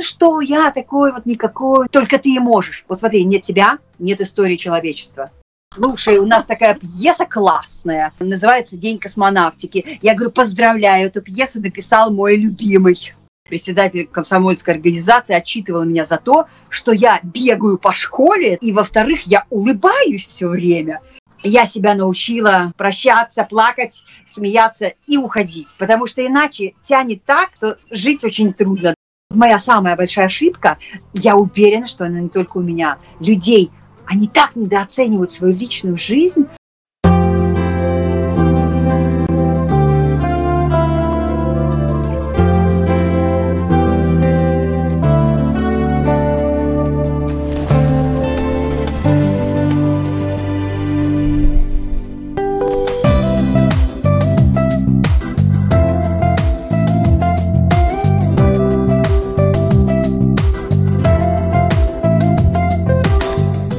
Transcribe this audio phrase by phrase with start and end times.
[0.00, 2.86] ну что, я такой вот никакой, только ты и можешь.
[2.88, 5.30] Вот смотри, нет тебя, нет истории человечества.
[5.74, 9.98] Слушай, у нас такая пьеса классная, называется «День космонавтики».
[10.00, 13.12] Я говорю, поздравляю, эту пьесу написал мой любимый
[13.46, 19.44] председатель комсомольской организации отчитывал меня за то, что я бегаю по школе, и, во-вторых, я
[19.50, 21.00] улыбаюсь все время.
[21.42, 28.24] Я себя научила прощаться, плакать, смеяться и уходить, потому что иначе тянет так, что жить
[28.24, 28.94] очень трудно.
[29.32, 30.78] Моя самая большая ошибка,
[31.12, 33.70] я уверена, что она не только у меня, людей,
[34.04, 36.48] они так недооценивают свою личную жизнь,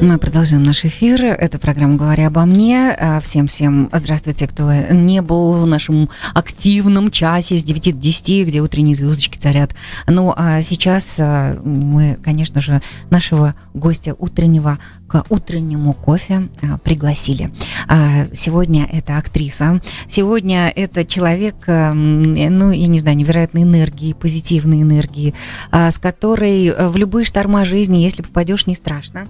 [0.01, 1.23] Мы продолжаем наш эфир.
[1.23, 2.97] Это программа «Говоря обо мне».
[3.21, 8.95] Всем-всем здравствуйте, кто не был в нашем активном часе с 9 до 10, где утренние
[8.95, 9.75] звездочки царят.
[10.07, 14.79] Ну, а сейчас а, мы, конечно же, нашего гостя утреннего
[15.11, 17.51] к утреннему кофе а, пригласили.
[17.89, 19.81] А, сегодня это актриса.
[20.07, 25.33] Сегодня это человек, ну, я не знаю, невероятной энергии, позитивной энергии,
[25.71, 29.25] с которой в любые шторма жизни, если попадешь, не страшно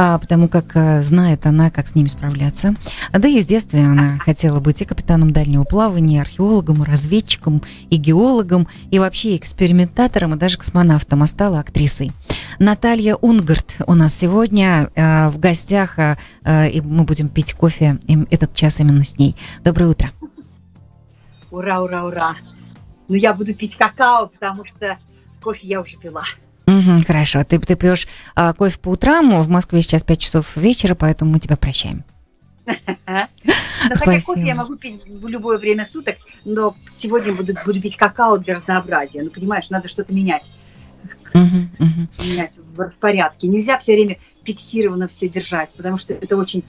[0.00, 2.76] а, потому как а, знает она, как с ними справляться.
[3.12, 7.64] Да и с детства она хотела быть и капитаном дальнего плавания, и археологом, и разведчиком,
[7.90, 12.12] и геологом, и вообще экспериментатором, и даже космонавтом, а стала актрисой.
[12.60, 17.98] Наталья Унгард у нас сегодня а, в гостях, а, а, и мы будем пить кофе
[18.30, 19.34] этот час именно с ней.
[19.64, 20.10] Доброе утро.
[21.50, 22.36] Ура, ура, ура.
[23.08, 24.98] Ну, я буду пить какао, потому что
[25.42, 26.24] кофе я уже пила.
[26.66, 27.42] Угу, хорошо.
[27.44, 29.42] Ты, ты пьешь а, кофе по утрам.
[29.42, 32.04] В Москве сейчас 5 часов вечера, поэтому мы тебя прощаем.
[32.66, 37.96] Ну, хотя кофе я могу пить в любое время суток, но сегодня буду, буду пить
[37.96, 39.22] какао для разнообразия.
[39.22, 40.52] Ну, понимаешь, надо что-то менять.
[41.34, 43.48] Менять в распорядке.
[43.48, 46.64] Нельзя все время фиксированно все держать, потому что это очень...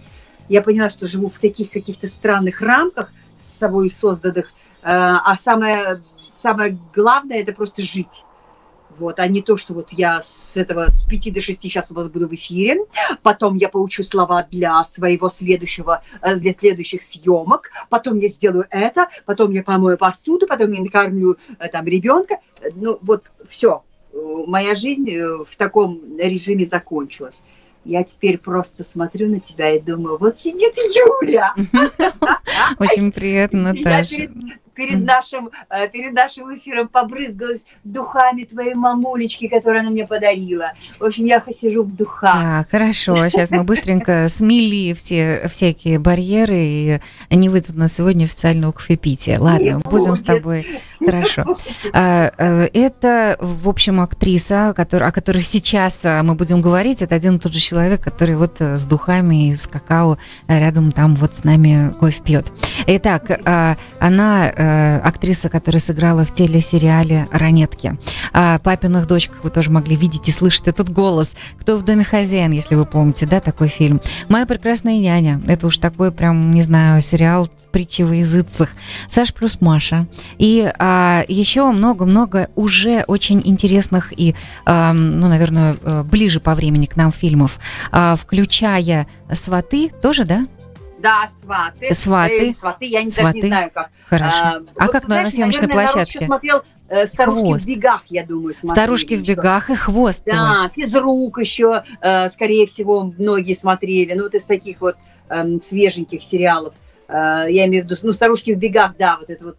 [0.48, 6.02] Я поняла, что живу в таких каких-то странных рамках с собой созданных, э, а самое,
[6.32, 8.24] самое главное– это просто жить.
[8.98, 11.94] Вот, а не то, что вот я с этого, с 5 до 6 сейчас у
[11.94, 12.80] вас буду в эфире,
[13.24, 19.08] потом я поучу слова для своего следующего, э, для следующих съемок, потом я сделаю это,
[19.26, 22.40] потом я помою посуду, потом я накормлю э, там ребенка,
[22.76, 23.84] ну вот все,
[24.14, 27.44] моя жизнь э, в таком режиме закончилась.
[27.86, 31.54] Я теперь просто смотрю на тебя и думаю, вот сидит Юля.
[32.80, 34.30] Очень приятно, Наташа
[34.80, 40.72] перед нашим, э, перед нашим эфиром побрызгалась духами твоей мамулечки, которую она мне подарила.
[41.00, 42.34] В общем, я сижу в духах.
[42.34, 48.72] А, хорошо, сейчас мы быстренько смели все всякие барьеры и не выйдут на сегодня официального
[48.72, 49.38] кофепития.
[49.38, 50.20] Ладно, не будем будет.
[50.20, 50.68] с тобой.
[51.06, 51.44] Хорошо.
[51.92, 57.02] А, э, это, в общем, актриса, о которой сейчас э, мы будем говорить.
[57.02, 60.18] Это один и тот же человек, который вот с духами и с какао
[60.48, 62.46] рядом там вот с нами кофе пьет.
[62.86, 63.40] Итак,
[64.00, 67.98] она Э, актриса, которая сыграла в телесериале «Ранетки».
[68.34, 71.36] О папиных дочках вы тоже могли видеть и слышать этот голос.
[71.60, 74.00] «Кто в доме хозяин», если вы помните, да, такой фильм.
[74.28, 75.42] «Моя прекрасная няня».
[75.48, 78.70] Это уж такой прям, не знаю, сериал притчи во языцах.
[79.10, 80.08] «Саш плюс Маша».
[80.38, 86.86] И а, еще много-много уже очень интересных и, а, ну, наверное, э, ближе по времени
[86.86, 87.60] к нам фильмов,
[87.92, 90.46] а, включая «Сваты» тоже, да?
[91.02, 91.94] Да, сваты.
[91.96, 92.50] Сваты.
[92.50, 93.34] Э, сваты, я не, сваты.
[93.34, 93.90] Даже не знаю как.
[94.08, 94.38] Хорошо.
[94.42, 96.26] А, а вот, как знаешь, на съемочной наверное, площадке?
[96.26, 97.66] смотрел э, «Старушки хвост.
[97.66, 98.86] в бегах», я думаю, смотрели.
[98.86, 100.24] «Старушки в бегах» и «Хвост».
[100.26, 100.70] Да.
[100.76, 104.14] «Физрук» еще, э, скорее всего, многие смотрели.
[104.14, 104.98] Ну, вот из таких вот
[105.30, 106.74] э, свеженьких сериалов.
[107.08, 109.58] Э, я имею в виду, ну, «Старушки в бегах», да, вот это вот...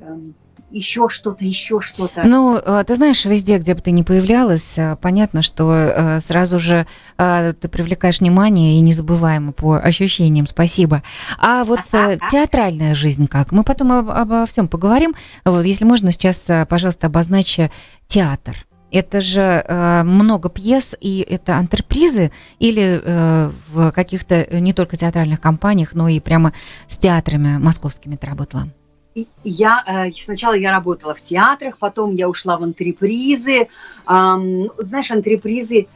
[0.00, 0.16] Э,
[0.70, 2.22] еще что-то, еще что-то.
[2.24, 6.58] Ну, а, ты знаешь, везде, где бы ты ни появлялась, а, понятно, что а, сразу
[6.58, 6.86] же
[7.16, 10.46] ты привлекаешь внимание и незабываемо по ощущениям.
[10.46, 11.02] Спасибо.
[11.38, 13.52] А вот театральная жизнь как?
[13.52, 15.14] Мы потом обо всем поговорим.
[15.44, 17.58] Вот, если можно, сейчас, пожалуйста, обозначь
[18.06, 18.56] театр.
[18.90, 25.40] Это же э, много пьес, и это антрепризы или э, в каких-то не только театральных
[25.40, 26.52] компаниях, но и прямо
[26.88, 28.68] с театрами московскими ты работала?
[29.44, 33.68] Я э, сначала я работала в театрах, потом я ушла в антрепризы.
[34.06, 35.88] Знаешь, антрепризы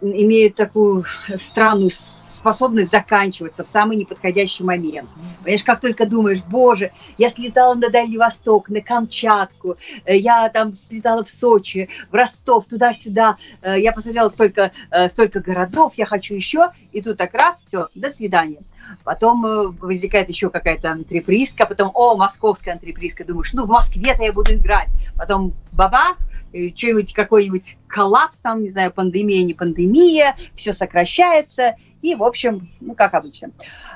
[0.00, 1.04] имеют такую
[1.36, 5.08] странную способность заканчиваться в самый неподходящий момент.
[5.42, 10.72] Понимаешь, как только думаешь, боже, я слетала на Дальний Восток, на Камчатку, э, я там
[10.72, 14.72] слетала в Сочи, в Ростов, туда-сюда, э, я посмотрела столько,
[15.08, 18.58] столько городов, я хочу еще, и тут так раз, все, до свидания.
[19.04, 24.54] Потом возникает еще какая-то антрепризка, потом, о, московская антрепризка, думаешь, ну, в Москве-то я буду
[24.54, 24.88] играть.
[25.16, 26.16] Потом баба,
[26.52, 32.94] что-нибудь, какой-нибудь коллапс, там, не знаю, пандемия, не пандемия, все сокращается, и, в общем, ну,
[32.94, 33.50] как обычно.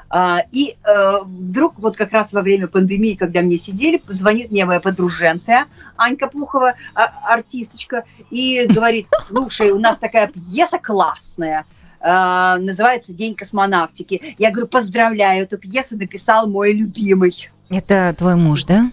[0.09, 4.65] А, и э, вдруг вот как раз во время пандемии, когда мне сидели, звонит мне
[4.65, 5.67] моя подруженция
[5.97, 11.67] Анька Пухова, а, артисточка, и говорит, слушай, у нас такая пьеса классная,
[12.07, 14.37] э, называется «День космонавтики».
[14.39, 17.51] Я говорю, поздравляю, эту пьесу написал мой любимый.
[17.69, 18.91] Это твой муж, да?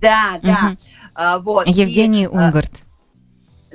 [0.00, 0.58] Да, да.
[0.72, 0.78] Угу.
[1.14, 1.66] А, вот.
[1.68, 2.82] Евгений и, Унгарт.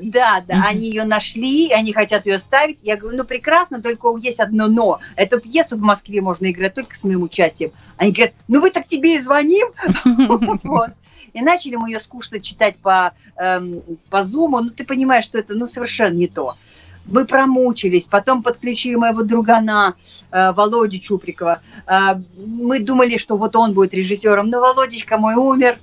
[0.02, 0.68] Да, да, mm-hmm.
[0.68, 2.80] они ее нашли, они хотят ее ставить.
[2.84, 5.00] Я говорю, ну прекрасно, только есть одно но.
[5.16, 7.72] Эту пьесу в Москве можно играть только с моим участием.
[7.96, 9.68] Они говорят, ну вы так тебе и звоним.
[11.34, 14.62] И начали мы ее скучно читать по, эм, по зуму.
[14.62, 16.56] Ну ты понимаешь, что это ну, совершенно не то.
[17.06, 19.96] Мы промучились, потом подключили моего другана
[20.32, 21.62] э, Володю Чуприкова.
[21.86, 25.78] Э, мы думали, что вот он будет режиссером, но Володечка мой умер,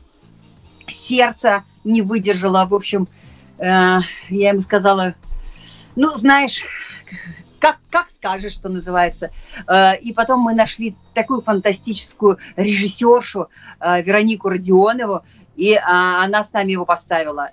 [0.88, 2.66] сердце не выдержало.
[2.66, 3.08] В общем,
[3.62, 5.14] Э, я ему сказала,
[5.94, 6.64] ну, знаешь,
[7.60, 9.30] как, как скажешь, что называется.
[9.68, 13.48] Э, и потом мы нашли такую фантастическую режиссершу
[13.78, 15.22] э, Веронику Родионову,
[15.54, 17.50] и она с нами его поставила.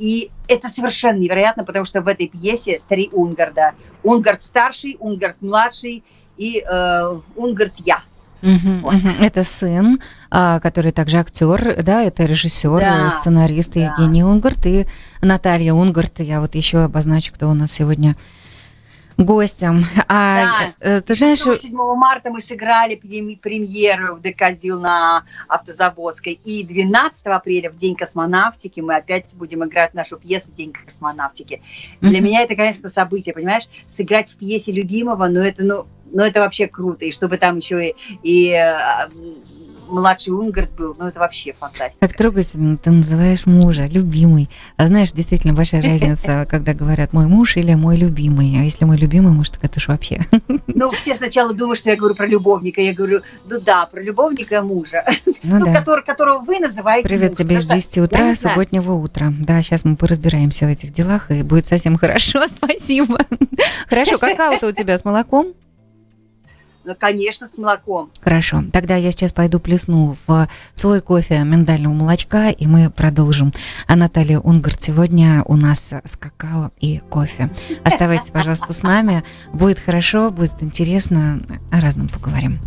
[0.00, 3.74] И это совершенно невероятно, потому что в этой пьесе три Унгарда.
[4.02, 6.02] Унгард старший, Унгард младший
[6.38, 8.02] и э, Унгард я.
[8.42, 8.94] Угу, вот.
[8.94, 9.08] угу.
[9.18, 10.00] Это сын,
[10.30, 13.80] а, который также актер, да, это режиссер, да, сценарист да.
[13.80, 14.86] Евгений Унгарт и
[15.20, 16.20] Наталья Унгарт.
[16.20, 18.16] Я вот еще обозначу, кто у нас сегодня
[19.20, 19.84] гостем.
[20.08, 20.74] А, да.
[20.80, 21.40] Э, ты знаешь...
[21.40, 26.40] 7 марта мы сыграли премьеру в ДК ЗИЛ на Автозаводской.
[26.44, 31.62] И 12 апреля, в День космонавтики, мы опять будем играть нашу пьесу «День космонавтики».
[32.00, 32.22] Для mm-hmm.
[32.22, 33.68] меня это, конечно, событие, понимаешь?
[33.86, 37.04] Сыграть в пьесе любимого, ну это, ну, ну это вообще круто.
[37.04, 39.08] И чтобы там еще и, и э,
[39.90, 42.06] младший Унгард был, ну это вообще фантастика.
[42.06, 44.48] Так трогательно ты называешь мужа, любимый.
[44.76, 48.56] А знаешь, действительно большая разница, когда говорят мой муж или мой любимый.
[48.58, 50.20] А если мой любимый муж, так это ж вообще.
[50.66, 52.80] Ну, все сначала думают, что я говорю про любовника.
[52.80, 55.04] Я говорю, ну да, про любовника мужа,
[55.42, 55.74] ну, ну да.
[55.74, 57.48] который, которого вы называете Привет мужем.
[57.48, 59.32] тебе с 10 утра, субботнего утра.
[59.38, 63.18] Да, сейчас мы поразбираемся в этих делах, и будет совсем хорошо, спасибо.
[63.88, 65.54] Хорошо, какао-то у тебя с молоком?
[66.84, 68.10] Ну, конечно, с молоком.
[68.20, 68.64] Хорошо.
[68.72, 73.52] Тогда я сейчас пойду плесну в свой кофе миндального молочка, и мы продолжим.
[73.86, 77.50] А Наталья Унгард сегодня у нас с какао и кофе.
[77.84, 79.24] Оставайтесь, пожалуйста, с нами.
[79.52, 81.42] Будет хорошо, будет интересно.
[81.70, 82.60] О разном поговорим.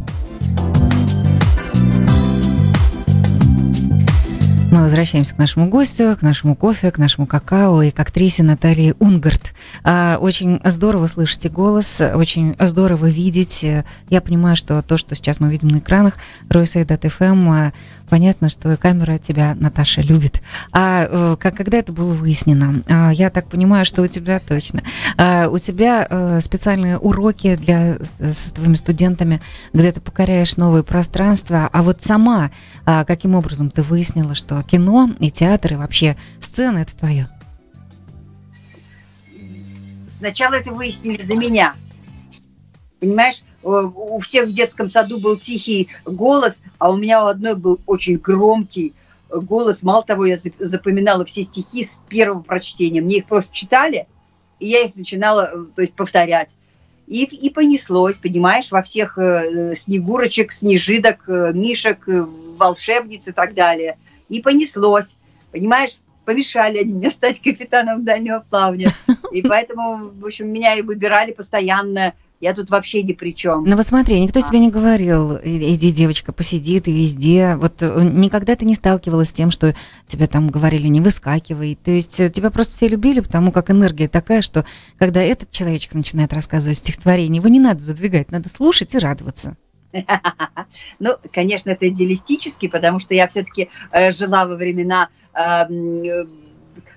[4.73, 8.95] Мы возвращаемся к нашему гостю, к нашему кофе, к нашему какао и к актрисе Наталье
[8.97, 9.53] Унгарт.
[9.83, 13.63] А, очень здорово слышите голос, очень здорово видеть.
[14.09, 16.15] Я понимаю, что то, что сейчас мы видим на экранах,
[16.49, 17.71] Ройсейдат.фм,
[18.13, 20.44] понятно, что камера тебя, Наташа, любит.
[20.71, 22.80] А э, как, когда это было выяснено?
[22.88, 24.83] А, я так понимаю, что у тебя точно.
[25.18, 29.42] А, у тебя э, специальные уроки для, э, с твоими студентами,
[29.74, 31.68] где ты покоряешь новые пространства.
[31.74, 32.51] А вот сама,
[32.86, 37.27] а, каким образом ты выяснила, что кино и театр и вообще сцена это твое?
[40.07, 41.74] Сначала это выяснили за меня.
[43.00, 47.79] Понимаешь, у всех в детском саду был тихий голос, а у меня у одной был
[47.86, 48.93] очень громкий
[49.29, 49.84] голос.
[49.84, 53.01] Мало того, я запоминала все стихи с первого прочтения.
[53.01, 54.08] Мне их просто читали,
[54.60, 56.55] и я их начинала, э, то есть, повторять.
[57.08, 63.53] И, и понеслось, понимаешь, во всех э, снегурочек, снежидок, э, мишек, э, волшебниц и так
[63.53, 63.98] далее.
[64.29, 65.17] И понеслось,
[65.51, 68.93] понимаешь, помешали они мне стать капитаном дальнего плавания.
[69.34, 73.63] И поэтому, в общем, меня и выбирали постоянно я тут вообще ни при чем.
[73.63, 74.41] Ну вот смотри, никто а.
[74.41, 77.55] тебе не говорил, иди, девочка, посиди, ты везде.
[77.55, 79.73] Вот э, никогда ты не сталкивалась с тем, что
[80.07, 81.77] тебе там говорили, не выскакивай.
[81.81, 84.65] То есть э, тебя просто все любили, потому как энергия такая, что
[84.97, 89.55] когда этот человечек начинает рассказывать стихотворение, его не надо задвигать, надо слушать и радоваться.
[91.00, 95.09] Ну, конечно, это идеалистически, потому что я все-таки э, жила во времена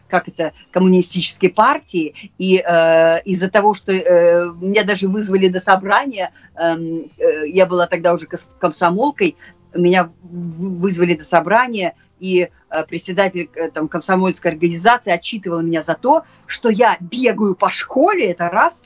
[0.09, 6.33] как это, коммунистической партии, и э, из-за того, что э, меня даже вызвали до собрания,
[6.55, 9.37] эм, э, я была тогда уже комсомолкой,
[9.75, 16.25] меня вызвали до собрания, и э, председатель э, там, комсомольской организации отчитывал меня за то,
[16.47, 18.83] что я бегаю по школе, это раз,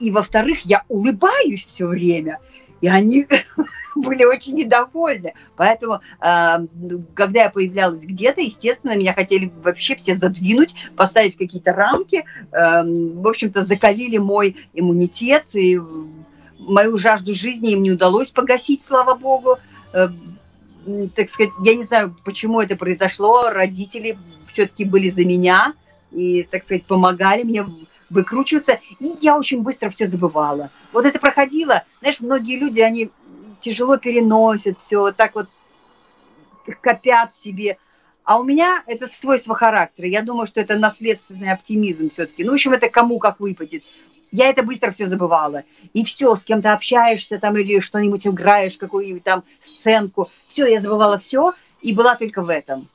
[0.00, 2.40] И, во-вторых, я улыбаюсь все время.
[2.80, 3.26] И они
[3.96, 5.34] были очень недовольны.
[5.56, 6.66] Поэтому, э,
[7.14, 12.24] когда я появлялась где-то, естественно, меня хотели вообще все задвинуть, поставить какие-то рамки.
[12.52, 15.80] Э, в общем-то, закалили мой иммунитет, и
[16.58, 19.58] мою жажду жизни им не удалось погасить, слава богу.
[19.92, 20.08] Э,
[21.14, 23.50] так сказать, я не знаю, почему это произошло.
[23.50, 25.74] Родители все-таки были за меня
[26.12, 27.66] и, так сказать, помогали мне
[28.14, 28.80] выкручиваться.
[29.00, 30.70] И я очень быстро все забывала.
[30.92, 31.84] Вот это проходило.
[32.00, 33.10] Знаешь, многие люди, они
[33.60, 35.48] тяжело переносят все, так вот
[36.80, 37.76] копят в себе.
[38.24, 40.08] А у меня это свойство характера.
[40.08, 42.42] Я думаю, что это наследственный оптимизм все-таки.
[42.44, 43.84] Ну, в общем, это кому как выпадет.
[44.30, 45.64] Я это быстро все забывала.
[45.92, 50.30] И все, с кем-то общаешься там или что-нибудь играешь, какую-нибудь там сценку.
[50.48, 51.52] Все, я забывала все
[51.82, 52.88] и была только в этом.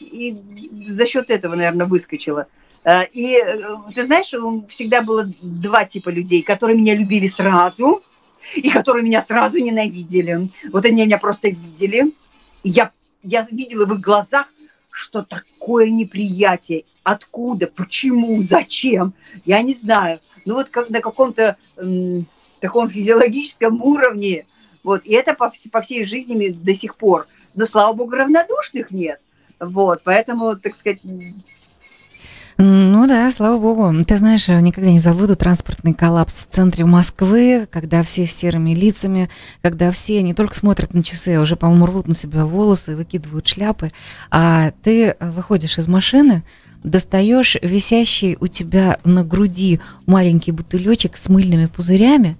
[0.00, 0.36] И
[0.86, 2.48] за счет этого, наверное, выскочила.
[2.84, 4.32] Э, и э, ты знаешь,
[4.68, 8.02] всегда было два типа людей, которые меня любили сразу–
[8.54, 10.50] и которые меня сразу ненавидели.
[10.70, 12.12] Вот они меня просто видели.
[12.62, 14.52] Я, я видела в их глазах,
[14.90, 16.84] что такое неприятие.
[17.02, 19.14] Откуда, почему, зачем,
[19.44, 20.20] я не знаю.
[20.44, 21.56] Ну вот как на каком-то
[22.60, 24.46] таком физиологическом уровне.
[24.82, 27.26] Вот, и это по, по всей жизни до сих пор.
[27.54, 29.20] Но, слава богу, равнодушных нет.
[29.58, 30.98] Вот, поэтому, так сказать,
[32.56, 33.92] ну да, слава богу.
[34.04, 39.28] Ты знаешь, никогда не забуду транспортный коллапс в центре Москвы, когда все с серыми лицами,
[39.60, 43.46] когда все не только смотрят на часы, а уже, по-моему, рвут на себя волосы, выкидывают
[43.46, 43.90] шляпы,
[44.30, 46.44] а ты выходишь из машины,
[46.84, 52.36] достаешь висящий у тебя на груди маленький бутылечек с мыльными пузырями,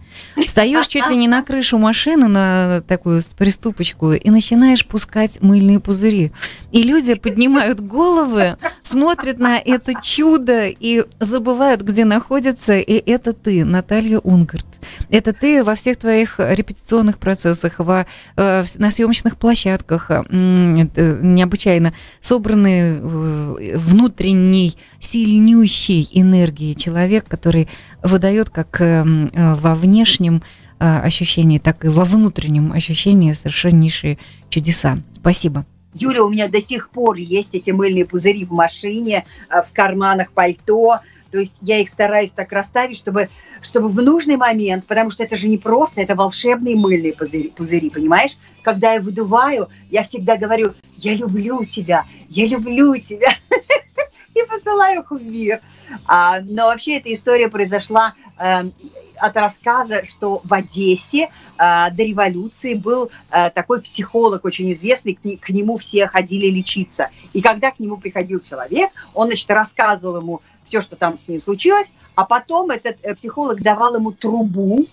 [0.47, 6.31] встаешь чуть ли не на крышу машины, на такую приступочку, и начинаешь пускать мыльные пузыри.
[6.71, 13.65] И люди поднимают головы, смотрят на это чудо и забывают, где находятся, и это ты,
[13.65, 14.67] Наталья Унгарт.
[15.09, 22.99] Это ты во всех твоих репетиционных процессах, во, э, на съемочных площадках э, необычайно собранный
[22.99, 27.69] э, внутренней сильнющей энергии человек, который
[28.03, 30.43] выдает как во внешнем
[30.79, 34.99] ощущении, так и во внутреннем ощущении совершеннейшие чудеса.
[35.15, 35.67] Спасибо.
[35.95, 41.01] Юля, у меня до сих пор есть эти мыльные пузыри в машине, в карманах пальто.
[41.35, 43.29] То есть я их стараюсь так расставить, чтобы,
[43.61, 47.91] чтобы в нужный момент, потому что это же не просто, это волшебные мыльные пузыри, пузыри,
[47.91, 48.39] понимаешь?
[48.63, 53.35] Когда я выдуваю, я всегда говорю, я люблю тебя, я люблю тебя.
[54.35, 55.61] И посылаю их в мир.
[56.07, 58.71] А, но вообще эта история произошла э,
[59.19, 65.21] от рассказа, что в Одессе э, до революции был э, такой психолог очень известный, к,
[65.21, 67.11] к нему все ходили лечиться.
[67.33, 71.41] И когда к нему приходил человек, он, значит, рассказывал ему все, что там с ним
[71.41, 74.87] случилось, а потом этот э, психолог давал ему трубу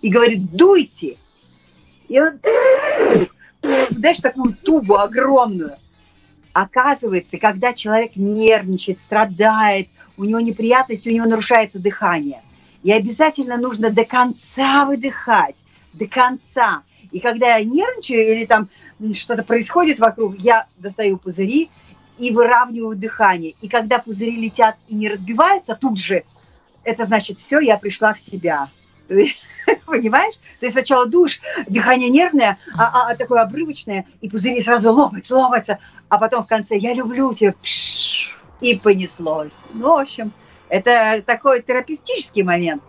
[0.00, 1.16] и говорит, дуйте.
[2.08, 2.40] И он,
[3.90, 5.76] знаешь, такую тубу огромную.
[6.52, 9.88] Оказывается, когда человек нервничает, страдает,
[10.18, 12.42] у него неприятности, у него нарушается дыхание–
[12.82, 16.82] и обязательно нужно до конца выдыхать, до конца.
[17.10, 18.68] И когда я нервничаю или там
[19.12, 21.70] что-то происходит вокруг, я достаю пузыри
[22.18, 23.54] и выравниваю дыхание.
[23.60, 26.24] И когда пузыри летят и не разбиваются тут же,
[26.84, 28.68] это значит, все, я пришла в себя.
[29.86, 30.34] Понимаешь?
[30.58, 35.36] То есть сначала душ, дыхание нервное, а, а, а такое обрывочное, и пузыри сразу лопаются,
[35.36, 39.54] лопаются, а потом в конце «я люблю тебя», пш, и понеслось.
[39.72, 40.32] Ну, в общем,
[40.72, 42.82] это такой терапевтический момент.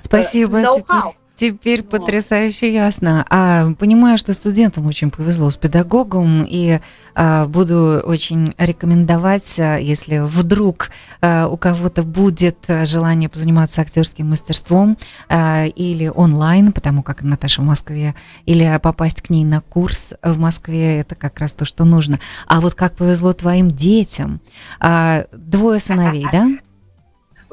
[0.00, 0.62] Спасибо.
[0.62, 3.26] Теперь, теперь потрясающе ясно.
[3.28, 6.78] А, понимаю, что студентам очень повезло с педагогом, и
[7.16, 14.96] а, буду очень рекомендовать, а, если вдруг а, у кого-то будет желание позаниматься актерским мастерством
[15.28, 18.14] а, или онлайн, потому как Наташа в Москве,
[18.46, 22.20] или попасть к ней на курс в Москве, это как раз то, что нужно.
[22.46, 24.40] А вот как повезло твоим детям?
[24.78, 26.46] А, двое сыновей, да?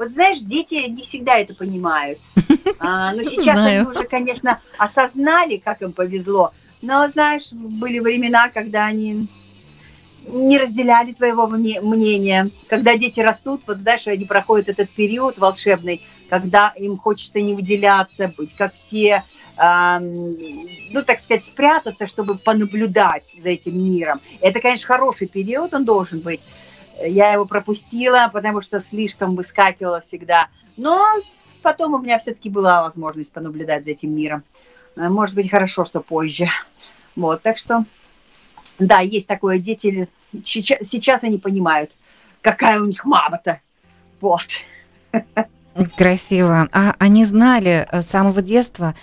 [0.02, 2.18] Вот знаешь, дети не всегда это понимают.
[2.84, 3.82] А, но сейчас Знаю.
[3.82, 6.52] они уже, конечно, осознали, как им повезло.
[6.80, 9.28] Но, знаешь, были времена, когда они
[10.26, 12.50] не разделяли твоего мнения.
[12.68, 18.32] Когда дети растут, вот знаешь, они проходят этот период волшебный, когда им хочется не выделяться,
[18.36, 19.24] быть как все,
[19.56, 24.20] э, ну, так сказать, спрятаться, чтобы понаблюдать за этим миром.
[24.40, 26.44] Это, конечно, хороший период, он должен быть.
[27.04, 30.48] Я его пропустила, потому что слишком выскакивала всегда.
[30.76, 31.04] Но
[31.62, 34.44] потом у меня все-таки была возможность понаблюдать за этим миром.
[34.96, 36.46] Может быть, хорошо, что позже.
[37.16, 37.84] Вот, так что,
[38.86, 40.08] да, есть такое, дети
[40.42, 41.90] сейчас, сейчас они понимают,
[42.40, 43.60] какая у них мама-то.
[44.20, 44.46] Вот.
[45.96, 46.68] Красиво.
[46.72, 48.94] А они знали с самого детства,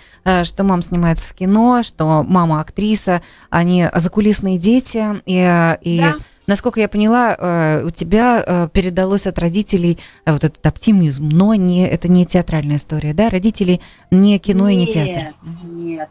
[0.44, 6.16] что мама снимается в кино, что мама актриса, они закулисные дети, и, и да
[6.50, 11.54] насколько я поняла, э, у тебя э, передалось от родителей э, вот этот оптимизм, но
[11.54, 13.30] не, это не театральная история, да?
[13.30, 15.34] Родители не кино нет, и не театр.
[15.62, 16.10] Нет,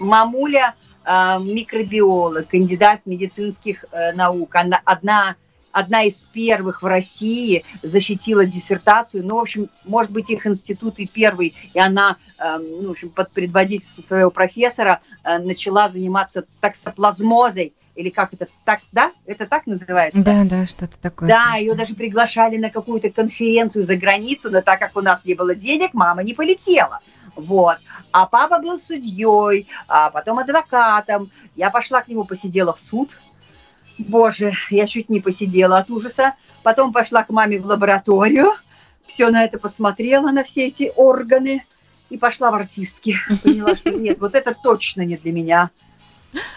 [0.00, 0.74] Мамуля
[1.06, 3.84] микробиолог, кандидат медицинских
[4.14, 4.54] наук.
[4.54, 5.36] Она одна
[5.74, 9.26] одна из первых в России защитила диссертацию.
[9.26, 13.32] Ну, в общем, может быть, их институт и первый, и она, ну, в общем, под
[13.32, 19.12] предводительством своего профессора начала заниматься таксоплазмозой, или как это так, да?
[19.24, 20.22] Это так называется?
[20.24, 21.28] Да, да, что-то такое.
[21.28, 21.60] Да, страшное.
[21.60, 25.54] ее даже приглашали на какую-то конференцию за границу, но так как у нас не было
[25.54, 27.00] денег, мама не полетела.
[27.36, 27.78] Вот.
[28.12, 31.30] А папа был судьей, а потом адвокатом.
[31.56, 33.10] Я пошла к нему, посидела в суд.
[33.98, 36.34] Боже, я чуть не посидела от ужаса.
[36.62, 38.52] Потом пошла к маме в лабораторию,
[39.06, 41.64] все на это посмотрела, на все эти органы,
[42.08, 43.16] и пошла в артистки.
[43.42, 45.70] Поняла, что нет, вот это точно не для меня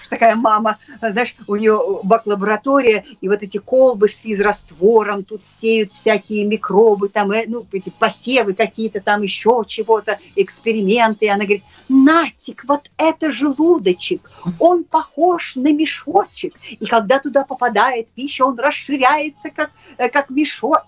[0.10, 6.46] такая мама, знаешь, у нее бак-лаборатория, и вот эти колбы с физраствором, тут сеют всякие
[6.46, 11.26] микробы, там, э, ну, эти посевы какие-то, там еще чего-то, эксперименты.
[11.26, 14.30] И она говорит, Натик, вот это желудочек,
[14.60, 20.86] он похож на мешочек, и когда туда попадает пища, он расширяется, как, э, как мешок.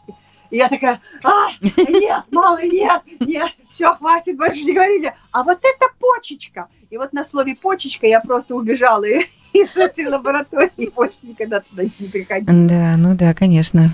[0.52, 5.16] И я такая, а, нет, мама, нет, нет, все, хватит, больше не говори мне.
[5.32, 6.68] А вот это почечка.
[6.90, 9.04] И вот на слове почечка я просто убежала
[9.54, 12.68] из этой лаборатории больше никогда туда не приходила.
[12.68, 13.90] Да, ну да, конечно.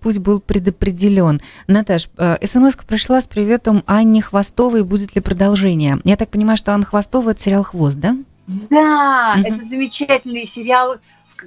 [0.00, 1.40] Путь был предопределен.
[1.66, 4.84] Наташ, э, смс пришла с приветом Анне Хвостовой.
[4.84, 5.98] Будет ли продолжение?
[6.04, 8.16] Я так понимаю, что Анна Хвостова– это сериал «Хвост», да?
[8.46, 9.48] Да, угу.
[9.48, 10.96] это замечательный сериал,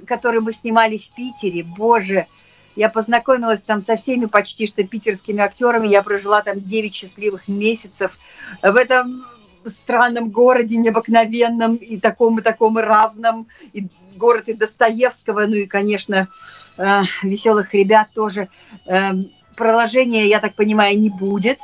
[0.06, 1.64] который мы снимали в Питере.
[1.64, 2.26] Боже,
[2.76, 5.88] я познакомилась там со всеми почти что питерскими актерами.
[5.88, 8.18] Я прожила там 9 счастливых месяцев
[8.62, 9.26] в этом
[9.64, 13.48] странном городе, необыкновенном и таком, и таком, и разном.
[13.72, 16.28] И город и Достоевского, ну и, конечно,
[16.76, 18.48] э, веселых ребят тоже.
[18.86, 19.12] Э,
[19.56, 21.58] продолжения, я так понимаю, не будет.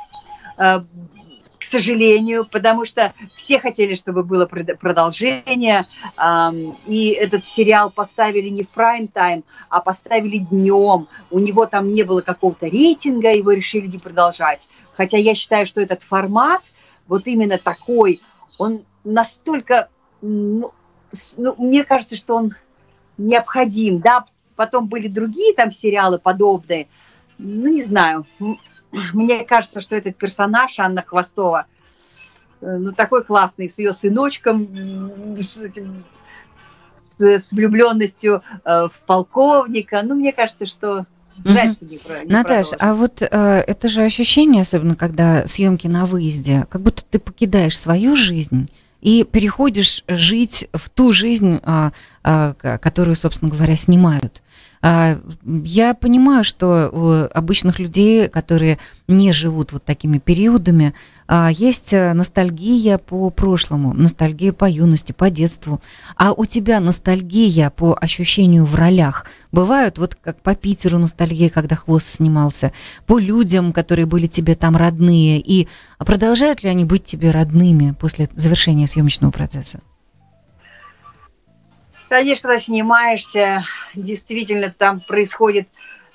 [0.57, 0.81] Э,
[1.61, 5.85] к сожалению, потому что все хотели, чтобы было продолжение,
[6.87, 11.07] и этот сериал поставили не в прайм-тайм, а поставили днем.
[11.29, 14.67] У него там не было какого-то рейтинга, его решили не продолжать.
[14.97, 16.63] Хотя я считаю, что этот формат,
[17.07, 18.21] вот именно такой,
[18.57, 19.89] он настолько,
[20.23, 20.73] ну,
[21.37, 22.55] ну, мне кажется, что он
[23.19, 26.87] необходим, да, потом были другие там сериалы подобные,
[27.37, 28.25] ну, не знаю,
[29.13, 31.65] мне кажется, что этот персонаж, Анна Хвостова,
[32.61, 36.03] э, ну, такой классный, с ее сыночком, с, этим,
[36.95, 40.01] с, с влюбленностью э, в полковника.
[40.01, 41.05] Ну, мне кажется, что
[41.43, 46.05] что не, про, не Наташ, а вот э, это же ощущение, особенно когда съемки на
[46.05, 48.69] выезде, как будто ты покидаешь свою жизнь
[49.01, 51.91] и переходишь жить в ту жизнь, э,
[52.23, 54.43] э, которую, собственно говоря, снимают.
[54.81, 60.93] А, я понимаю, что у обычных людей, которые не живут вот такими периодами,
[61.27, 65.81] а, есть э, ностальгия по прошлому, ностальгия по юности, по детству.
[66.15, 69.27] А у тебя ностальгия по ощущению в ролях?
[69.51, 72.71] Бывают вот как по Питеру ностальгия, когда хвост снимался,
[73.05, 75.67] по людям, которые были тебе там родные, и
[75.99, 79.81] продолжают ли они быть тебе родными после завершения съемочного процесса?
[82.11, 83.63] Конечно, когда снимаешься,
[83.95, 85.69] действительно там происходит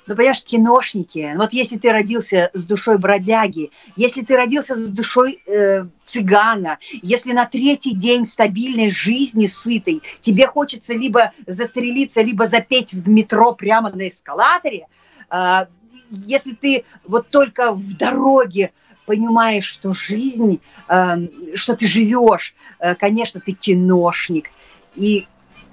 [0.05, 1.33] ну, понимаешь, киношники.
[1.35, 7.33] Вот если ты родился с душой бродяги, если ты родился с душой э, цыгана, если
[7.33, 13.89] на третий день стабильной жизни сытой тебе хочется либо застрелиться, либо запеть в метро прямо
[13.89, 14.85] на эскалаторе,
[15.31, 15.65] э,
[16.11, 18.71] если ты вот только в дороге
[19.07, 24.51] понимаешь, что жизнь, э, что ты живешь, э, конечно, ты киношник.
[24.95, 25.25] И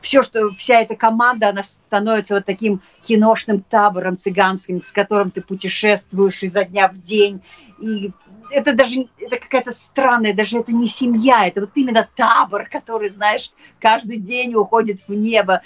[0.05, 5.41] все, что вся эта команда, она становится вот таким киношным табором цыганским, с которым ты
[5.41, 7.41] путешествуешь изо дня в день.
[7.81, 8.13] И
[8.51, 13.51] это даже это какая-то странная, даже это не семья, это вот именно табор, который, знаешь,
[13.81, 15.63] каждый день уходит в небо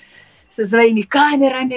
[0.49, 1.75] со своими камерами,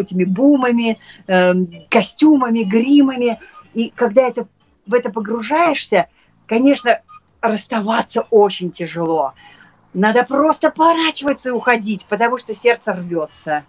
[0.00, 1.54] этими бумами, э,
[1.90, 3.38] костюмами, гримами.
[3.74, 4.48] И когда это,
[4.86, 6.08] в это погружаешься,
[6.46, 7.02] конечно,
[7.42, 9.34] расставаться очень тяжело.
[9.92, 13.64] Надо просто поворачиваться и уходить, потому что сердце рвется.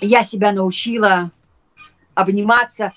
[0.00, 1.30] Я себя научила
[2.14, 2.92] обниматься,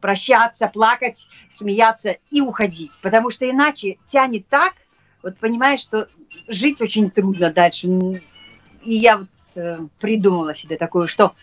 [0.00, 4.74] прощаться, плакать, смеяться и уходить, потому что иначе тянет так,
[5.22, 6.08] вот понимаешь, что
[6.46, 7.86] жить очень трудно дальше.
[8.82, 11.34] И я вот э, придумала себе такое, что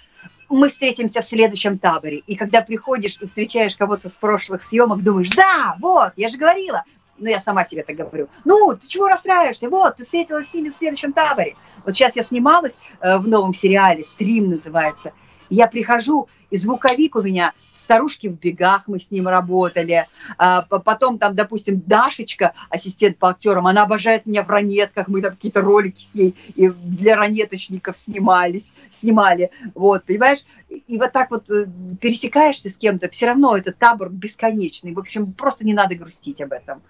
[0.49, 2.19] мы встретимся в следующем таборе.
[2.19, 6.83] И когда приходишь и встречаешь кого-то с прошлых съемок, думаешь, да, вот, я же говорила.
[7.17, 8.27] Ну, я сама себе так говорю.
[8.43, 9.69] Ну, ты чего расстраиваешься?
[9.69, 11.55] Вот, ты встретилась с ними в следующем таборе.
[11.83, 15.13] Вот сейчас я снималась э, в новом сериале, «Стрим» называется.
[15.49, 20.07] Я прихожу, и звуковик у меня старушки в бегах, мы с ним работали.
[20.37, 25.31] А, потом там, допустим, Дашечка, ассистент по актерам, она обожает меня в ранетках, мы там
[25.31, 29.51] какие-то ролики с ней и для ранеточников снимались, снимали.
[29.73, 30.45] Вот, понимаешь?
[30.69, 31.67] И вот так вот э,
[31.99, 34.93] пересекаешься с кем-то, все равно это табор бесконечный.
[34.93, 36.81] В общем, просто не надо грустить об этом.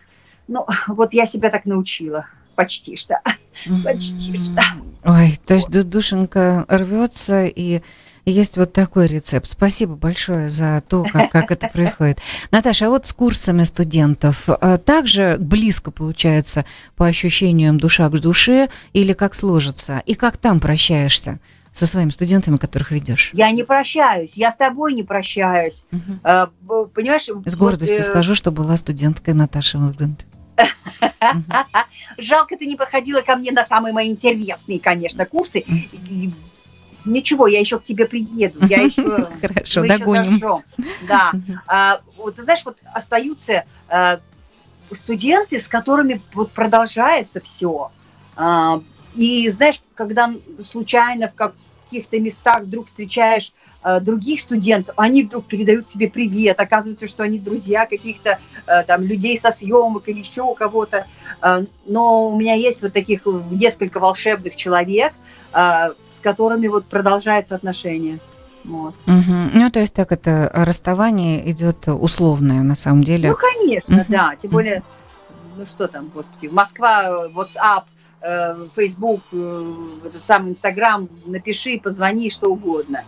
[0.47, 2.25] Ну, вот я себя так научила.
[2.55, 3.19] Почти что.
[3.83, 4.61] Почти что.
[5.03, 7.81] Ой, то есть душенька рвется и
[8.25, 9.51] есть вот такой рецепт.
[9.51, 12.19] Спасибо большое за то, как, как это происходит.
[12.51, 18.69] Наташа, а вот с курсами студентов а, также близко получается по ощущениям душа к душе
[18.93, 20.01] или как сложится?
[20.05, 21.39] И как там прощаешься?
[21.71, 23.31] со своими студентами, которых ведешь?
[23.33, 25.83] Я не прощаюсь, я с тобой не прощаюсь.
[25.91, 26.87] Угу.
[26.93, 27.27] Понимаешь?
[27.45, 28.09] С гордостью вот, э...
[28.09, 30.25] скажу, что была студенткой Наташи Волганд.
[32.17, 35.63] Жалко, ты не походила ко мне на самые мои интересные, конечно, курсы
[37.05, 39.29] ничего, я еще к тебе приеду, я еще...
[39.41, 40.41] Хорошо, догоним.
[41.07, 41.31] Да.
[41.67, 44.19] А, вот, ты знаешь, вот остаются а,
[44.91, 47.91] студенты, с которыми вот продолжается все.
[48.35, 48.81] А,
[49.13, 51.35] и знаешь, когда случайно в
[51.85, 57.39] каких-то местах вдруг встречаешь э, других студентов, они вдруг передают тебе привет, оказывается, что они
[57.39, 61.07] друзья каких-то э, там людей со съемок или еще у кого-то.
[61.41, 63.21] Э, но у меня есть вот таких
[63.51, 65.13] несколько волшебных человек,
[65.57, 68.19] а, с которыми вот продолжается отношение.
[68.65, 68.93] Вот.
[69.07, 69.51] Угу.
[69.53, 73.29] Ну, то есть так это расставание идет условное на самом деле.
[73.29, 74.05] Ну, конечно, угу.
[74.09, 74.35] да.
[74.35, 74.83] Тем более,
[75.55, 77.94] ну что там, господи, Москва, WhatsApp, э,
[78.75, 79.73] Facebook, э,
[80.05, 83.03] этот самый Инстаграм, напиши, позвони, что угодно.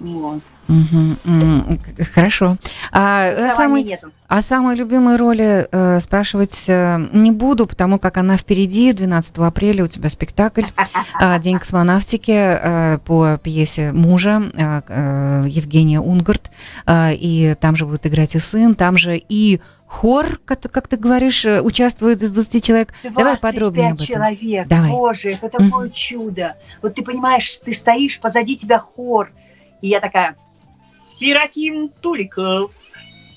[0.00, 0.42] Вот.
[0.68, 1.78] Угу,
[2.12, 2.56] хорошо.
[2.90, 8.92] А самый, а самой любимой роли э, спрашивать э, не буду, потому как она впереди.
[8.92, 10.62] 12 апреля у тебя спектакль
[11.20, 16.50] э, «День космонавтики» э, по пьесе мужа э, э, Евгения Унгарт.
[16.86, 20.96] Э, и там же будет играть и сын, там же и хор, как, как ты
[20.96, 22.92] говоришь, участвует из 20 человек.
[23.04, 24.06] Давай подробнее об этом.
[24.06, 24.90] человек, Давай.
[24.90, 26.56] боже, это такое чудо.
[26.82, 29.30] Вот ты понимаешь, ты стоишь, позади тебя хор,
[29.82, 30.36] и я такая,
[30.94, 32.74] Серафим Туликов,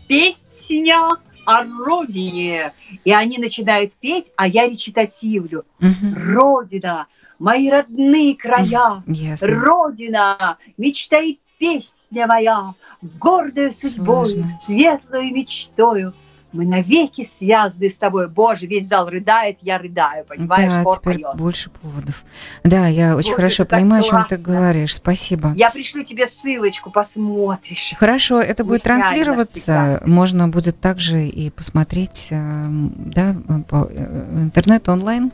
[0.07, 1.09] песня
[1.45, 2.73] о родине.
[3.03, 5.65] И они начинают петь, а я речитативлю.
[5.79, 6.15] Угу.
[6.15, 9.47] Родина, мои родные края, Ясно.
[9.47, 16.13] Родина, мечта и песня моя, гордая судьбой, светлой мечтою–
[16.51, 18.27] мы навеки связаны с тобой.
[18.27, 20.85] Боже, весь зал рыдает, я рыдаю, понимаешь?
[20.85, 21.37] Да, теперь поет.
[21.37, 22.23] больше поводов.
[22.63, 24.95] Да, я очень Боже, хорошо понимаю, о чем ты говоришь.
[24.95, 25.53] Спасибо.
[25.55, 27.93] Я пришлю тебе ссылочку, посмотришь.
[27.97, 30.01] Хорошо, это будет транслироваться.
[30.05, 33.35] Можно будет также и посмотреть, э, да,
[33.69, 35.31] по э, интернету онлайн.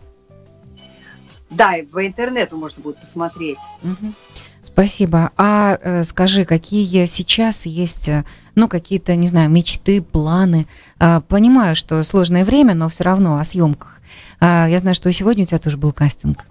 [1.49, 3.59] Да, и по интернету можно будет посмотреть.
[3.83, 4.13] Угу.
[4.75, 5.31] Спасибо.
[5.37, 10.67] А э, скажи, какие сейчас есть, э, ну, какие-то, не знаю, мечты, планы?
[10.99, 14.01] Э, понимаю, что сложное время, но все равно о съемках.
[14.41, 16.43] Э, я знаю, что сегодня у тебя тоже был кастинг.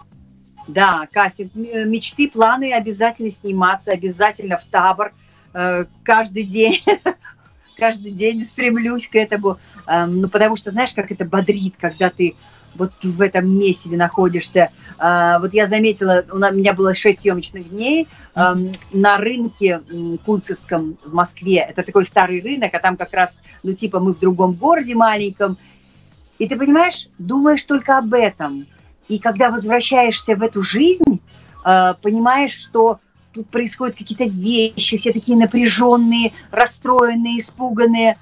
[0.67, 1.53] Да, кастинг.
[1.55, 5.13] Э, мечты, планы обязательно сниматься, обязательно в табор.
[5.53, 6.81] Э, каждый день
[7.77, 12.37] каждый день стремлюсь к этому, эм, ну, потому что, знаешь, как это бодрит, когда ты
[12.75, 14.71] вот в этом месиве находишься.
[14.99, 19.81] А, вот я заметила, у меня было шесть съемочных дней на рынке
[20.25, 21.59] Кунцевском в Москве.
[21.59, 25.59] Это такой старый рынок, а там как раз, ну, типа мы в другом городе маленьком.
[26.39, 28.67] И ты понимаешь, думаешь только об этом.
[29.09, 31.21] И когда возвращаешься в эту жизнь,
[31.63, 33.01] а, понимаешь, что
[33.33, 38.19] тут происходят какие-то вещи, все такие напряженные, расстроенные, испуганные.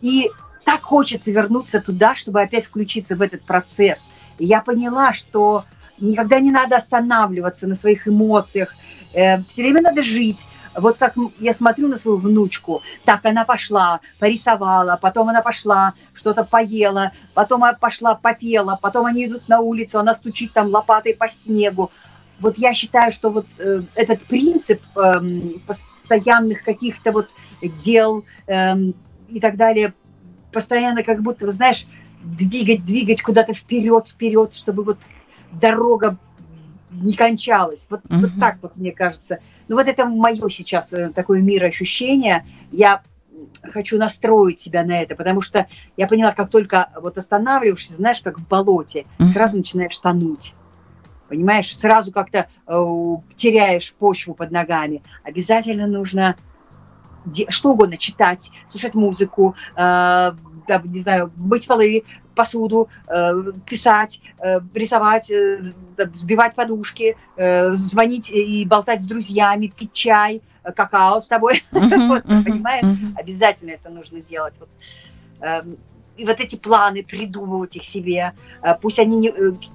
[0.00, 0.30] И
[0.64, 4.10] так хочется вернуться туда, чтобы опять включиться в этот процесс.
[4.38, 5.64] И я поняла, что
[5.98, 8.74] никогда не надо останавливаться на своих эмоциях,
[9.12, 10.46] э, все время надо жить.
[10.74, 16.44] Вот как я смотрю на свою внучку, так она пошла, порисовала, потом она пошла, что-то
[16.44, 21.28] поела, потом она пошла, попела, потом они идут на улицу, она стучит там лопатой по
[21.28, 21.92] снегу.
[22.40, 25.12] Вот я считаю, что вот э, этот принцип э,
[25.66, 27.28] постоянных каких-то вот
[27.62, 28.74] дел э,
[29.28, 29.94] и так далее
[30.54, 31.86] постоянно как будто, знаешь,
[32.22, 34.98] двигать, двигать куда-то вперед, вперед, чтобы вот
[35.52, 36.16] дорога
[36.90, 37.86] не кончалась.
[37.90, 38.20] Вот, uh-huh.
[38.20, 39.40] вот так вот, мне кажется.
[39.68, 42.46] Ну вот это мое сейчас э, такое мироощущение.
[42.70, 43.02] Я
[43.62, 48.38] хочу настроить себя на это, потому что я поняла, как только вот останавливаешься, знаешь, как
[48.38, 49.26] в болоте, uh-huh.
[49.26, 50.54] сразу начинаешь тонуть.
[51.28, 55.02] понимаешь, сразу как-то э, теряешь почву под ногами.
[55.24, 56.36] Обязательно нужно
[57.48, 60.32] что угодно, читать, слушать музыку, э,
[60.84, 65.30] не знаю, мыть полы, посуду, э, писать, э, рисовать,
[65.96, 71.62] взбивать подушки, э, звонить и болтать с друзьями, пить чай, какао с тобой.
[71.70, 72.84] Вот, понимаешь?
[73.16, 74.54] Обязательно это нужно делать.
[74.58, 74.68] Вот.
[75.40, 75.62] Э,
[76.16, 78.34] и вот эти планы, придумывать их себе,
[78.80, 79.32] пусть они не...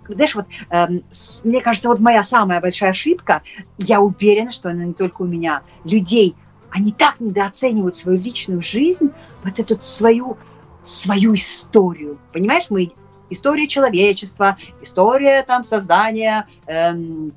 [0.07, 1.03] Знаешь, вот, эм,
[1.43, 3.41] мне кажется, вот моя самая большая ошибка,
[3.77, 6.37] я уверена, что она не только у меня, людей,
[6.71, 9.11] они так недооценивают свою личную жизнь,
[9.43, 10.37] вот эту свою,
[10.81, 12.19] свою историю.
[12.31, 12.91] Понимаешь, мы
[13.29, 17.33] история человечества, история там создания, эм,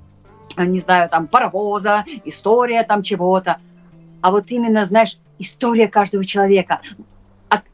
[0.57, 3.59] не знаю, там паровоза, история там чего-то.
[4.21, 6.81] А вот именно, знаешь, история каждого человека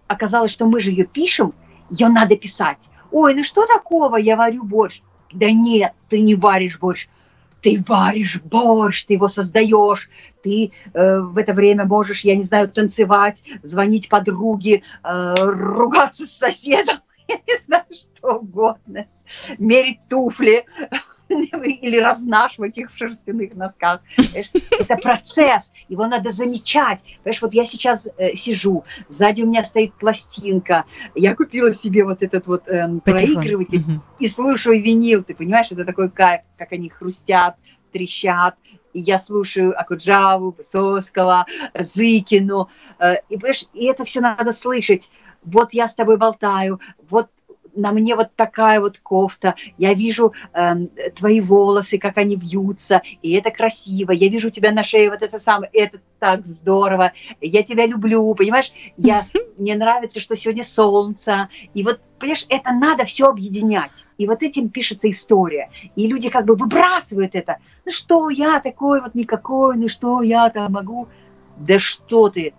[0.09, 1.55] оказалось, что мы же ее пишем,
[1.91, 2.89] ее надо писать.
[3.13, 5.03] Ой, ну что такого, я варю борщ.
[5.33, 7.09] Да нет, ты не варишь борщ.
[7.63, 10.09] Ты варишь борщ, ты его создаешь,
[10.43, 16.33] ты э, в это время можешь, я не знаю, танцевать, звонить подруге, э, ругаться с
[16.33, 19.07] соседом, я не знаю, что угодно,
[19.59, 20.65] мерить туфли,
[21.29, 24.01] или разнашивать их в шерстяных носках.
[24.79, 27.05] Это процесс, его надо замечать.
[27.23, 32.23] Понимаешь, вот я сейчас э, сижу, сзади у меня стоит пластинка, я купила себе вот
[32.23, 34.03] этот вот э, проигрыватель угу.
[34.19, 37.57] и слушаю винил, ты понимаешь, это такой кайф, как они хрустят,
[37.93, 38.57] трещат,
[38.93, 41.47] и я слушаю Акуджаву, Высоцкого,
[41.79, 45.11] Зыкину, э, и, понимаешь, и это все надо слышать.
[45.45, 47.29] Вот я с тобой болтаю, вот
[47.79, 50.75] на мне вот такая вот кофта, я вижу э,
[51.15, 55.23] твои волосы, как они вьются, и это красиво, я вижу у тебя на шее вот
[55.23, 59.27] это самое, это так здорово, я тебя люблю, понимаешь, я,
[59.59, 64.69] мне нравится, что сегодня солнце, и вот, понимаешь, это надо все объединять, и вот этим
[64.69, 69.89] пишется история, и люди как бы выбрасывают это, ну что я такой вот никакой, ну
[69.89, 71.09] что я там могу,
[71.57, 72.55] да что ты,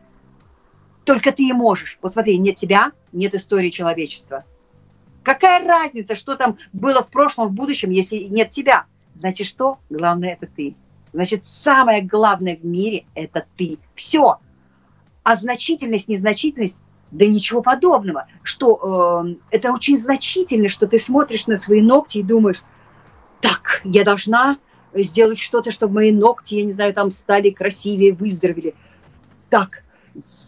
[1.03, 1.97] только ты и можешь.
[2.01, 4.45] Вот смотри, нет тебя, нет истории человечества.
[5.29, 8.85] Какая разница, что там было в прошлом, в будущем, если нет тебя?
[9.13, 9.77] Значит, что?
[9.91, 10.75] Главное– это ты.
[11.13, 13.77] Значит, самое главное в мире– это ты.
[13.93, 14.39] Все.
[15.21, 16.79] А значительность, незначительность–
[17.11, 18.25] да ничего подобного.
[18.41, 22.63] Что э, это очень значительно, что ты смотришь на свои ногти и думаешь,
[23.39, 24.57] так, я должна
[24.95, 28.73] сделать что-то, чтобы мои ногти, я не знаю, там стали красивее, выздоровели.
[29.51, 29.83] Так,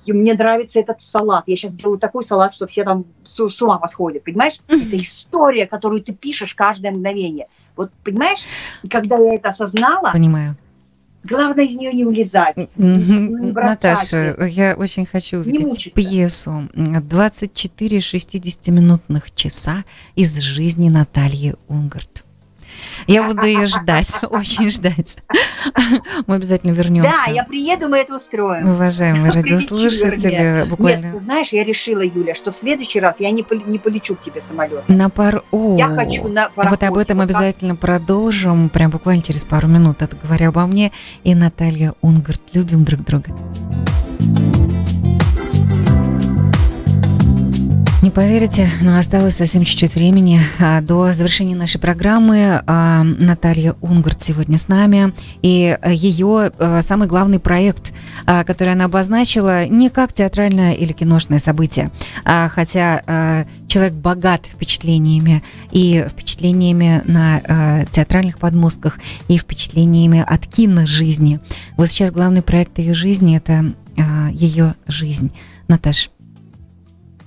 [0.07, 1.43] мне нравится этот салат.
[1.47, 4.59] Я сейчас делаю такой салат, что все там с, с ума восходят, понимаешь?
[4.67, 7.47] Это история, которую ты пишешь каждое мгновение.
[7.75, 8.45] Вот, понимаешь,
[8.89, 10.11] когда я это осознала...
[10.11, 10.57] Понимаю.
[11.23, 12.55] Главное из нее не улезать.
[12.77, 19.83] Не Наташа, я очень хочу увидеть пьесу 24 60-минутных часа
[20.15, 22.25] из жизни Натальи Унгарт.
[23.07, 25.17] Я буду ее ждать, очень ждать.
[26.27, 27.11] Мы обязательно вернемся.
[27.25, 28.69] Да, я приеду, мы это устроим.
[28.69, 31.13] Уважаемые радиослушатели, буквально...
[31.13, 34.41] Нет, знаешь, я решила, Юля, что в следующий раз я не, не полечу к тебе
[34.41, 34.87] самолет.
[34.87, 35.43] На пар...
[35.51, 36.69] О, я хочу на пароходе.
[36.69, 40.01] Вот об этом обязательно продолжим, прям буквально через пару минут.
[40.01, 40.91] Это говоря обо мне
[41.23, 42.41] и Наталья Унгарт.
[42.53, 43.31] Любим друг друга.
[48.11, 52.61] Не поверите, но осталось совсем чуть-чуть времени а, до завершения нашей программы.
[52.67, 55.13] А, Наталья Унгард сегодня с нами.
[55.41, 57.93] И ее а, самый главный проект,
[58.25, 61.89] который она обозначила, не как театральное или киношное событие,
[62.25, 71.39] хотя человек богат впечатлениями и впечатлениями на театральных подмостках и впечатлениями от киножизни.
[71.77, 73.73] Вот сейчас главный проект ее жизни– это
[74.33, 75.31] ее жизнь.
[75.69, 76.09] Наташ,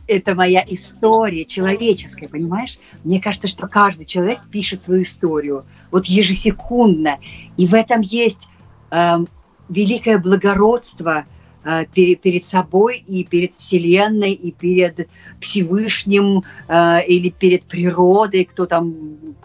[0.07, 2.79] это моя история человеческая, понимаешь?
[3.05, 7.19] Мне кажется, что каждый человек пишет свою историю, вот ежесекундно.
[7.57, 8.49] И в этом есть
[8.91, 9.17] э,
[9.69, 11.25] великое благородство
[11.65, 15.09] э, перед, перед собой и перед Вселенной, и перед
[15.41, 18.95] Всевышним, э, или перед природой, кто там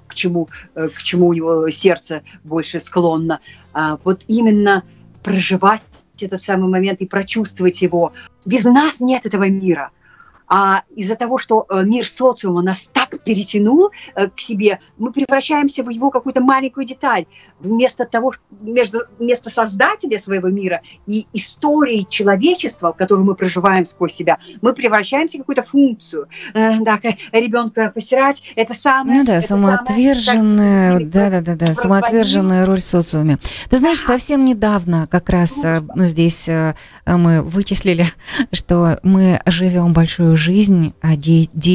[0.08, 3.39] к чему, э, к чему у него сердце больше склонно.
[3.74, 4.84] Э, вот именно
[5.24, 5.82] проживать
[6.22, 8.12] этот самый момент и прочувствовать его.
[8.45, 9.91] Без нас нет этого мира–
[10.49, 15.83] а из-за того, что э, мир социума нас так перетянул э, к себе, мы превращаемся
[15.83, 17.25] в его какую-то маленькую деталь.
[17.59, 24.39] Вместо того, между, вместо создателя своего мира и истории человечества, которую мы проживаем сквозь себя,
[24.62, 26.27] мы превращаемся в какую-то функцию.
[26.55, 26.99] Э, да,
[27.31, 29.19] ребенка постирать, это самое...
[29.19, 33.38] Ну да, самоотверженная, да-да-да, самоотверженная роль в социуме.
[33.69, 35.63] Ты знаешь, совсем недавно как раз
[35.95, 36.49] здесь
[37.05, 38.07] мы вычислили,
[38.51, 41.15] что мы живем большую жизнь а,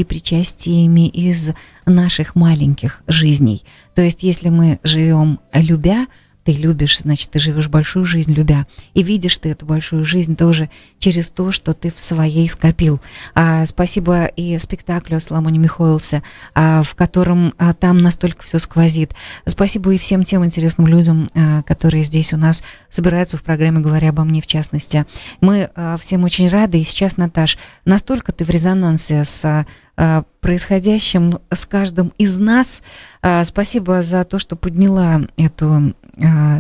[0.05, 1.51] причастиями из
[1.87, 3.63] наших маленьких жизней.
[3.95, 6.07] То есть, если мы живем любя,
[6.45, 8.67] ты любишь, значит, ты живешь большую жизнь, любя.
[8.93, 13.01] И видишь ты эту большую жизнь тоже через то, что ты в своей скопил.
[13.35, 16.23] А, спасибо и спектаклю Соломоне Михоэлсе,
[16.55, 19.15] а, в котором а, там настолько все сквозит.
[19.47, 24.11] Спасибо и всем тем интересным людям, а, которые здесь у нас собираются в программе «Говоря
[24.11, 25.07] обо мне» в частности.
[25.41, 26.79] Мы а, всем очень рады.
[26.81, 32.83] И сейчас, Наташ, настолько ты в резонансе с а, происходящим с каждым из нас.
[33.23, 35.95] А, спасибо за то, что подняла эту а,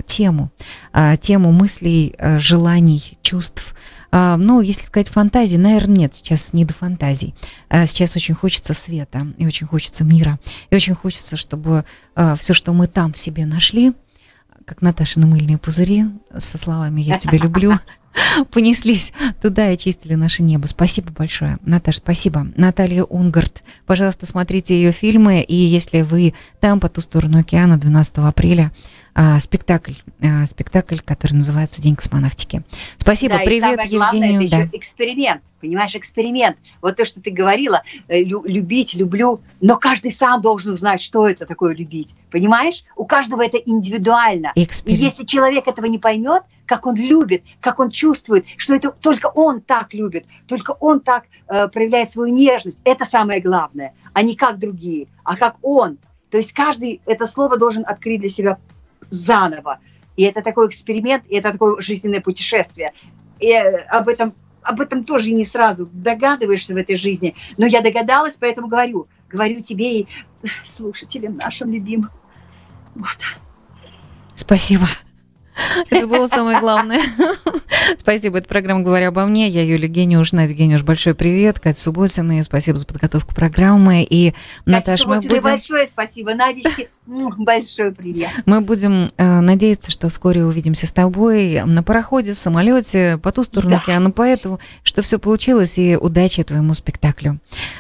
[0.07, 0.51] тему,
[1.21, 3.75] тему мыслей, желаний, чувств.
[4.13, 7.35] Ну, если сказать фантазии, наверное, нет, сейчас не до фантазий.
[7.71, 10.39] Сейчас очень хочется света, и очень хочется мира,
[10.71, 13.93] и очень хочется, чтобы все, что мы там в себе нашли,
[14.65, 16.07] как Наташа на мыльные пузыри
[16.39, 17.79] со словами «я тебя люблю»,
[18.53, 19.13] понеслись
[19.43, 20.67] туда и очистили наше небо.
[20.67, 22.47] Спасибо большое, Наташа, спасибо.
[22.57, 28.19] Наталья Унгард, пожалуйста, смотрите ее фильмы, и если вы там, по ту сторону океана, 12
[28.19, 28.73] апреля,
[29.15, 32.63] а, спектакль, а, спектакль, который называется «День космонавтики».
[32.97, 33.99] Спасибо, да, привет, и самое Евгению.
[33.99, 34.57] Главное, это да.
[34.59, 36.57] еще эксперимент, понимаешь, эксперимент.
[36.83, 41.47] Вот то, что ты говорила, э, любить, люблю, но каждый сам должен узнать, что это
[41.47, 42.85] такое любить, понимаешь?
[42.97, 44.53] У каждого это индивидуально.
[44.57, 45.03] Эксперимент.
[45.03, 49.27] И если человек этого не поймет, как он любит, как он чувствует, что это только
[49.27, 54.35] он так любит, только он так э, проявляет свою нежность, это самое главное, а не
[54.35, 55.99] как другие, а как он.
[56.31, 58.59] То есть каждый это слово должен открыть для себя
[59.07, 59.79] заново.
[60.17, 62.93] И это такой эксперимент, и это такое жизненное путешествие.
[63.41, 67.35] И э, об этом, об этом тоже не сразу догадываешься в этой жизни.
[67.57, 69.09] Но я догадалась, поэтому говорю.
[69.29, 70.09] Говорю тебе и
[70.65, 72.11] слушателям нашим любимым.
[72.95, 73.19] Вот.
[74.35, 74.87] Спасибо.
[75.91, 77.01] Это было самое главное.
[77.99, 78.39] Спасибо.
[78.39, 79.49] Это программа «Говоря обо мне».
[79.49, 80.33] Я Юлия Гениуш.
[80.33, 81.61] Надя Гениуш, большой привет.
[81.61, 82.43] Катя Субботина.
[82.43, 84.07] Спасибо за подготовку программы.
[84.09, 84.35] И,
[84.67, 85.43] Наташа, мы будем...
[85.43, 86.35] большое спасибо.
[86.35, 88.31] Надечке, большой привет.
[88.47, 93.73] Мы будем э, надеяться, что вскоре увидимся с тобой на пароходе, самолете, по ту сторону
[93.73, 93.79] да.
[93.79, 94.11] океана.
[94.11, 97.39] Поэтому, что все получилось, и удачи твоему спектаклю.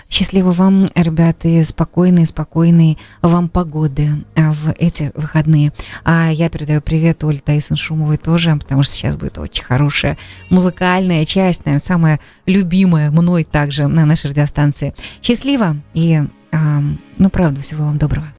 [0.08, 5.72] Счастливо вам, ребята, и спокойной, спокойной вам погоды э, в эти выходные.
[6.04, 10.18] А я передаю привет Таис Ларисы Шумовой тоже, потому что сейчас будет очень хорошая
[10.50, 14.94] музыкальная часть, наверное, самая любимая мной также на нашей радиостанции.
[15.22, 16.22] Счастливо и,
[16.52, 18.26] ну, правда, всего вам доброго.